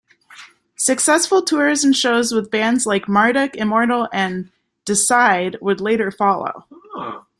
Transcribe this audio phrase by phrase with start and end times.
[0.77, 4.51] Successful tours and shows with bands like Marduk, Immortal, and
[4.87, 6.65] Deicide would later follow.